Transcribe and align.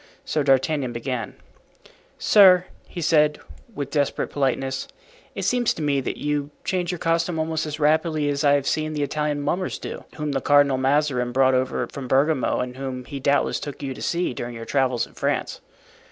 So 0.25 0.41
D'Artagnan 0.41 0.93
began: 0.93 1.35
"Sir," 2.17 2.65
he 2.87 3.01
said, 3.03 3.39
with 3.75 3.91
desperate 3.91 4.31
politeness, 4.31 4.87
"it 5.35 5.43
seems 5.43 5.75
to 5.75 5.83
me 5.83 6.01
that 6.01 6.17
you 6.17 6.49
change 6.63 6.91
your 6.91 6.97
costume 6.97 7.37
almost 7.37 7.67
as 7.67 7.79
rapidly 7.79 8.27
as 8.27 8.43
I 8.43 8.53
have 8.53 8.65
seen 8.65 8.93
the 8.93 9.03
Italian 9.03 9.43
mummers 9.43 9.77
do, 9.77 10.05
whom 10.15 10.31
the 10.31 10.41
Cardinal 10.41 10.79
Mazarin 10.79 11.31
brought 11.31 11.53
over 11.53 11.85
from 11.85 12.07
Bergamo 12.07 12.61
and 12.61 12.77
whom 12.77 13.05
he 13.05 13.19
doubtless 13.19 13.59
took 13.59 13.83
you 13.83 13.93
to 13.93 14.01
see 14.01 14.33
during 14.33 14.55
your 14.55 14.65
travels 14.65 15.05
in 15.05 15.13
France." 15.13 15.61